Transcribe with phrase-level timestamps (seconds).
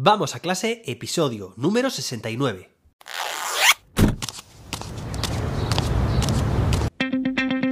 [0.00, 2.70] Vamos a clase, episodio número 69.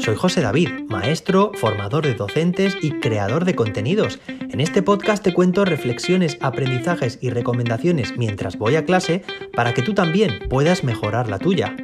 [0.01, 4.19] Soy José David, maestro, formador de docentes y creador de contenidos.
[4.27, 9.23] En este podcast te cuento reflexiones, aprendizajes y recomendaciones mientras voy a clase
[9.55, 11.77] para que tú también puedas mejorar la tuya.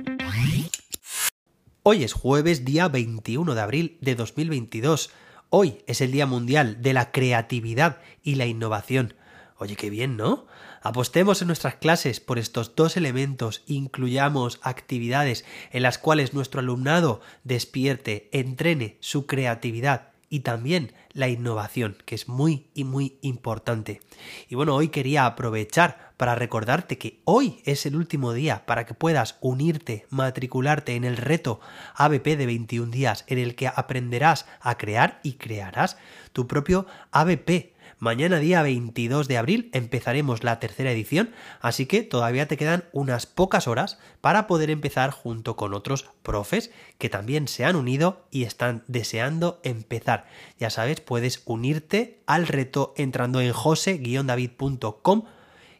[1.84, 5.10] Hoy es jueves día 21 de abril de 2022.
[5.50, 9.14] Hoy es el Día Mundial de la Creatividad y la Innovación.
[9.58, 10.46] Oye, qué bien, ¿no?
[10.82, 17.20] Apostemos en nuestras clases por estos dos elementos, incluyamos actividades en las cuales nuestro alumnado
[17.44, 24.00] despierte, entrene su creatividad y también la innovación, que es muy y muy importante.
[24.48, 28.94] Y bueno, hoy quería aprovechar para recordarte que hoy es el último día para que
[28.94, 31.60] puedas unirte, matricularte en el reto
[31.96, 35.98] ABP de 21 días, en el que aprenderás a crear y crearás
[36.32, 37.71] tu propio ABP
[38.02, 43.26] Mañana día 22 de abril empezaremos la tercera edición, así que todavía te quedan unas
[43.26, 48.42] pocas horas para poder empezar junto con otros profes que también se han unido y
[48.42, 50.26] están deseando empezar.
[50.58, 55.22] Ya sabes, puedes unirte al reto entrando en jose-david.com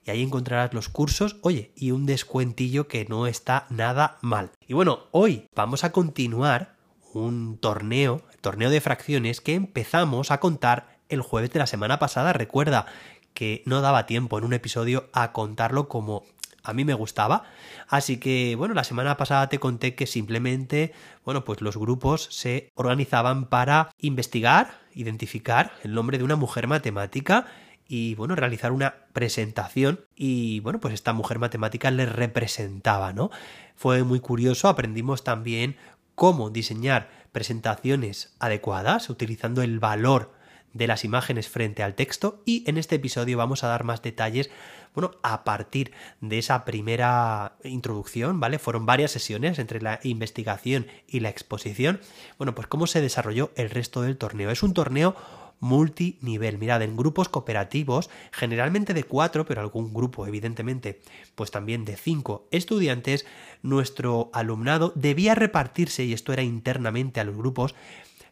[0.05, 4.53] y ahí encontrarás los cursos, oye, y un descuentillo que no está nada mal.
[4.69, 6.77] Y bueno, hoy vamos a continuar
[7.15, 12.33] un torneo, torneo de fracciones que empezamos a contar el jueves de la semana pasada.
[12.33, 12.87] Recuerda
[13.35, 16.25] que no daba tiempo en un episodio a contarlo como
[16.63, 17.45] a mí me gustaba.
[17.89, 20.93] Así que, bueno, la semana pasada te conté que simplemente,
[21.25, 27.47] bueno, pues los grupos se organizaban para investigar, identificar el nombre de una mujer matemática
[27.89, 33.31] y, bueno, realizar una presentación y, bueno, pues esta mujer matemática les representaba, ¿no?
[33.75, 35.77] Fue muy curioso, aprendimos también
[36.15, 40.33] cómo diseñar presentaciones adecuadas utilizando el valor
[40.73, 44.51] de las imágenes frente al texto y en este episodio vamos a dar más detalles,
[44.95, 48.59] bueno, a partir de esa primera introducción, ¿vale?
[48.59, 52.01] Fueron varias sesiones entre la investigación y la exposición.
[52.39, 54.51] Bueno, pues cómo se desarrolló el resto del torneo.
[54.51, 55.17] Es un torneo
[55.63, 56.59] multinivel.
[56.59, 61.01] Mirad, en grupos cooperativos, generalmente de cuatro, pero algún grupo, evidentemente,
[61.37, 63.25] pues también de cinco estudiantes,
[63.63, 67.77] nuestro alumnado debía repartirse, y esto era internamente a los grupos,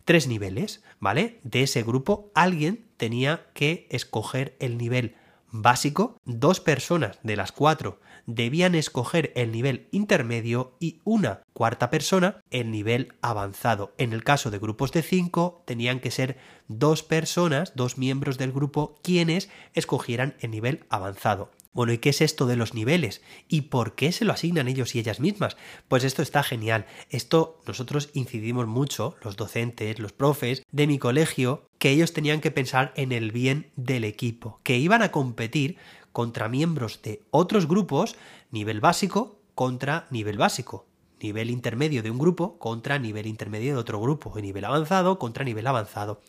[0.04, 1.40] tres niveles, ¿vale?
[1.42, 5.14] De ese grupo alguien tenía que escoger el nivel
[5.52, 12.40] básico, dos personas de las cuatro debían escoger el nivel intermedio y una cuarta persona
[12.50, 13.92] el nivel avanzado.
[13.98, 16.38] En el caso de grupos de cinco tenían que ser
[16.68, 21.50] dos personas, dos miembros del grupo quienes escogieran el nivel avanzado.
[21.72, 23.22] Bueno, ¿y qué es esto de los niveles?
[23.48, 25.56] ¿Y por qué se lo asignan ellos y ellas mismas?
[25.86, 26.86] Pues esto está genial.
[27.10, 32.50] Esto nosotros incidimos mucho, los docentes, los profes de mi colegio, que ellos tenían que
[32.50, 35.76] pensar en el bien del equipo, que iban a competir
[36.10, 38.16] contra miembros de otros grupos,
[38.50, 40.86] nivel básico contra nivel básico,
[41.22, 45.44] nivel intermedio de un grupo contra nivel intermedio de otro grupo, y nivel avanzado contra
[45.44, 46.20] nivel avanzado.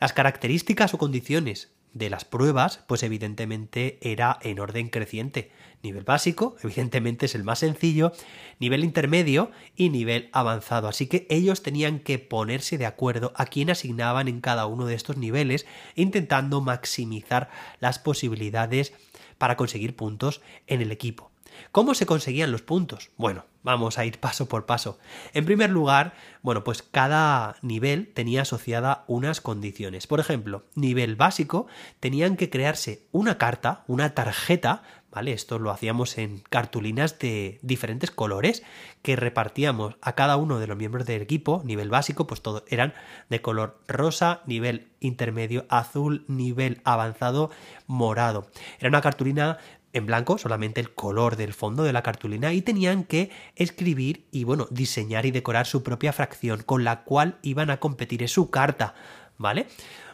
[0.00, 5.50] Las características o condiciones de las pruebas, pues evidentemente era en orden creciente.
[5.82, 8.12] Nivel básico, evidentemente es el más sencillo,
[8.58, 10.88] nivel intermedio y nivel avanzado.
[10.88, 14.94] Así que ellos tenían que ponerse de acuerdo a quién asignaban en cada uno de
[14.94, 17.48] estos niveles, intentando maximizar
[17.80, 18.92] las posibilidades
[19.38, 21.30] para conseguir puntos en el equipo.
[21.72, 23.10] ¿Cómo se conseguían los puntos?
[23.16, 24.98] Bueno, vamos a ir paso por paso.
[25.34, 30.06] En primer lugar, bueno, pues cada nivel tenía asociada unas condiciones.
[30.06, 31.66] Por ejemplo, nivel básico,
[32.00, 35.32] tenían que crearse una carta, una tarjeta, ¿vale?
[35.32, 38.62] Esto lo hacíamos en cartulinas de diferentes colores
[39.02, 41.62] que repartíamos a cada uno de los miembros del equipo.
[41.64, 42.92] Nivel básico, pues todos eran
[43.30, 47.50] de color rosa, nivel intermedio azul, nivel avanzado
[47.86, 48.48] morado.
[48.78, 49.58] Era una cartulina
[49.96, 54.44] en blanco, solamente el color del fondo de la cartulina, y tenían que escribir y,
[54.44, 58.22] bueno, diseñar y decorar su propia fracción con la cual iban a competir.
[58.22, 58.94] Es su carta,
[59.38, 59.66] ¿vale?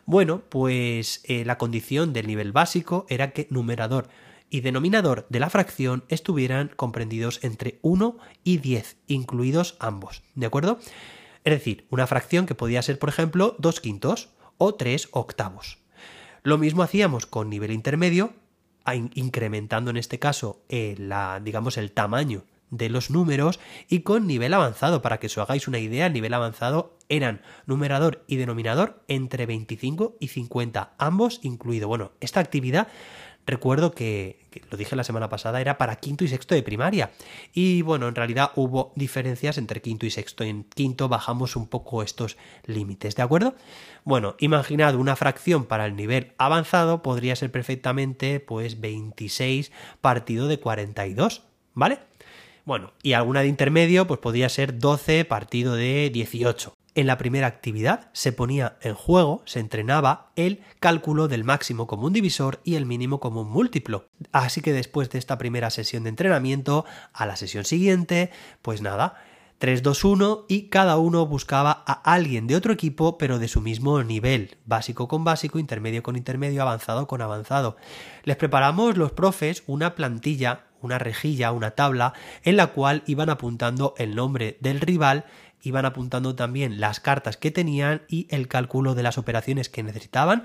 [0.07, 4.09] Bueno, pues eh, la condición del nivel básico era que numerador
[4.51, 10.79] y denominador de la fracción estuvieran comprendidos entre 1 y 10, incluidos ambos, ¿de acuerdo?
[11.45, 14.29] Es decir, una fracción que podía ser, por ejemplo, 2 quintos
[14.59, 15.79] o 3 octavos.
[16.43, 18.35] Lo mismo hacíamos con nivel intermedio,
[19.15, 24.55] incrementando en este caso eh, la, digamos, el tamaño de los números y con nivel
[24.55, 25.03] avanzado.
[25.03, 30.17] Para que os hagáis una idea, el nivel avanzado eran numerador y denominador entre 25
[30.19, 31.87] y 50, ambos incluido.
[31.87, 32.89] Bueno, esta actividad
[33.47, 34.39] recuerdo que,
[34.71, 37.11] lo dije la semana pasada, era para quinto y sexto de primaria.
[37.53, 40.45] Y bueno, en realidad hubo diferencias entre quinto y sexto.
[40.45, 42.37] En quinto bajamos un poco estos
[42.67, 43.55] límites, ¿de acuerdo?
[44.05, 50.59] Bueno, imaginad una fracción para el nivel avanzado podría ser perfectamente pues 26 partido de
[50.59, 51.43] 42,
[51.75, 51.99] ¿vale?
[52.65, 56.75] Bueno, y alguna de intermedio pues podría ser 12 partido de 18.
[56.95, 62.13] En la primera actividad se ponía en juego, se entrenaba el cálculo del máximo común
[62.13, 64.09] divisor y el mínimo común múltiplo.
[64.31, 66.85] Así que después de esta primera sesión de entrenamiento,
[67.15, 68.31] a la sesión siguiente,
[68.61, 69.15] pues nada,
[69.63, 73.63] 3, 2, 1 y cada uno buscaba a alguien de otro equipo pero de su
[73.63, 77.77] mismo nivel, básico con básico, intermedio con intermedio, avanzado con avanzado.
[78.25, 82.13] Les preparamos los profes una plantilla, una rejilla, una tabla
[82.43, 85.25] en la cual iban apuntando el nombre del rival
[85.63, 90.45] iban apuntando también las cartas que tenían y el cálculo de las operaciones que necesitaban,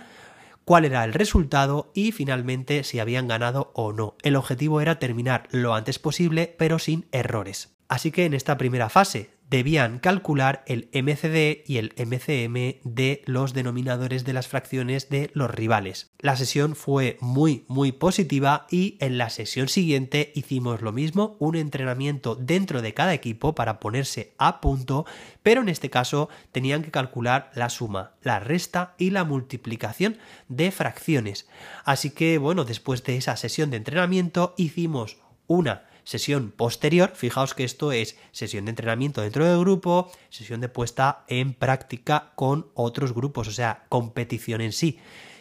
[0.66, 4.16] cuál era el resultado y finalmente si habían ganado o no.
[4.22, 7.78] El objetivo era terminar lo antes posible pero sin errores.
[7.88, 13.54] Así que en esta primera fase debían calcular el MCD y el MCM de los
[13.54, 16.07] denominadores de las fracciones de los rivales.
[16.20, 21.56] La sesión fue muy muy positiva y en la sesión siguiente hicimos lo mismo, un
[21.56, 25.06] entrenamiento dentro de cada equipo para ponerse a punto,
[25.44, 30.18] pero en este caso tenían que calcular la suma, la resta y la multiplicación
[30.48, 31.48] de fracciones.
[31.86, 37.64] Así que bueno, después de esa sesión de entrenamiento hicimos una sesión posterior, fijaos que
[37.64, 43.14] esto es sesión de entrenamiento dentro del grupo, sesión de puesta en práctica con otros
[43.14, 44.98] grupos, o sea, competición en sí.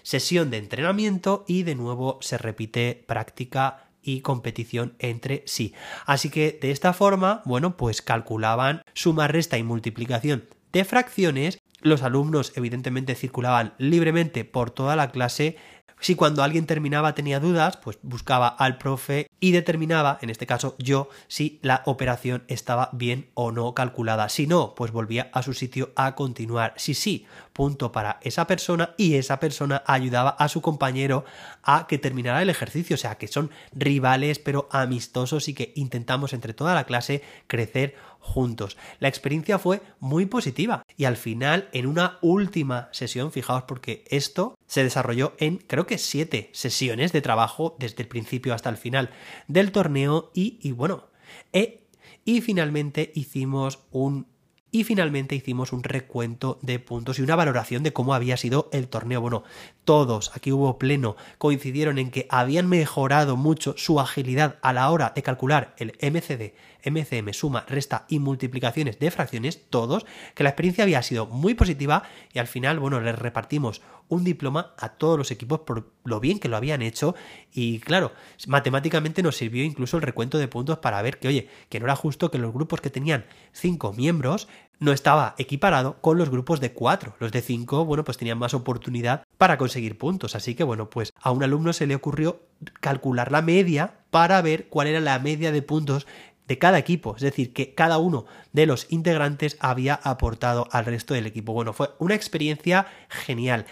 [0.07, 5.75] Sesión de entrenamiento y de nuevo se repite práctica y competición entre sí.
[6.05, 11.59] Así que de esta forma, bueno, pues calculaban suma, resta y multiplicación de fracciones.
[11.81, 15.57] Los alumnos evidentemente circulaban libremente por toda la clase
[16.01, 20.77] si cuando alguien terminaba tenía dudas, pues buscaba al profe y determinaba, en este caso
[20.79, 24.29] yo, si la operación estaba bien o no calculada.
[24.29, 26.75] Si no, pues volvía a su sitio a continuar.
[26.77, 31.25] Si sí, punto para esa persona y esa persona ayudaba a su compañero
[31.63, 32.95] a que terminara el ejercicio.
[32.95, 37.95] O sea, que son rivales pero amistosos y que intentamos entre toda la clase crecer
[38.21, 38.77] juntos.
[38.99, 44.56] La experiencia fue muy positiva y al final en una última sesión, fijaos porque esto
[44.67, 49.11] se desarrolló en creo que siete sesiones de trabajo desde el principio hasta el final
[49.49, 51.09] del torneo y, bueno,
[51.53, 51.83] e,
[52.25, 54.27] y finalmente hicimos un
[54.73, 58.89] y finalmente hicimos un recuento de puntos y una valoración de cómo había sido el
[58.89, 59.23] torneo.
[59.23, 59.43] Bueno,
[59.85, 65.13] todos, aquí hubo pleno, coincidieron en que habían mejorado mucho su agilidad a la hora
[65.15, 66.53] de calcular el MCD,
[66.87, 72.05] MCM, suma, resta y multiplicaciones de fracciones, todos, que la experiencia había sido muy positiva
[72.33, 76.39] y al final, bueno, les repartimos un diploma a todos los equipos por lo bien
[76.39, 77.15] que lo habían hecho
[77.53, 78.13] y claro,
[78.47, 81.97] matemáticamente nos sirvió incluso el recuento de puntos para ver que, oye, que no era
[81.97, 84.49] justo que los grupos que tenían cinco miembros
[84.79, 87.17] no estaba equiparado con los grupos de cuatro.
[87.19, 90.35] Los de cinco, bueno, pues tenían más oportunidad para conseguir puntos.
[90.35, 92.43] Así que, bueno, pues a un alumno se le ocurrió
[92.81, 96.07] calcular la media para ver cuál era la media de puntos
[96.47, 101.15] de cada equipo, es decir, que cada uno de los integrantes había aportado al resto
[101.15, 101.53] del equipo.
[101.53, 103.67] Bueno, fue una experiencia genial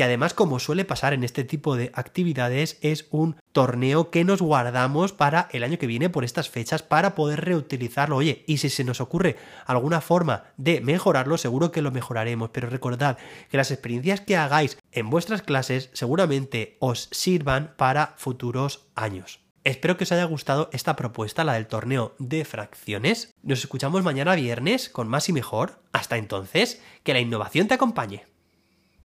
[0.00, 4.40] que además como suele pasar en este tipo de actividades es un torneo que nos
[4.40, 8.16] guardamos para el año que viene por estas fechas para poder reutilizarlo.
[8.16, 9.36] Oye, y si se nos ocurre
[9.66, 13.18] alguna forma de mejorarlo, seguro que lo mejoraremos, pero recordad
[13.50, 19.49] que las experiencias que hagáis en vuestras clases seguramente os sirvan para futuros años.
[19.62, 23.34] Espero que os haya gustado esta propuesta, la del torneo de fracciones.
[23.42, 25.82] Nos escuchamos mañana viernes con más y mejor.
[25.92, 28.24] Hasta entonces, que la innovación te acompañe.